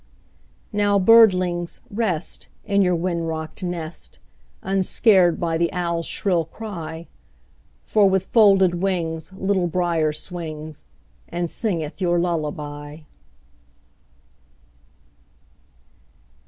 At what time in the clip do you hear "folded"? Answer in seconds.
8.25-8.81